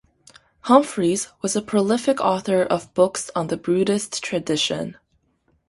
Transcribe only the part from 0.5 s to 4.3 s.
Humphreys was a prolific author of books on the Buddhist